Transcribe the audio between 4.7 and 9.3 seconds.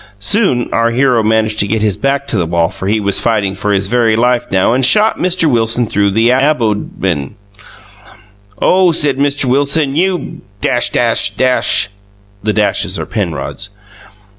and shot Mr Wilson through the abodmen Oh said